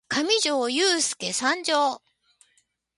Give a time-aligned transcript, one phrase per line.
[0.07, 2.01] かみじょーゆーすーけ参上！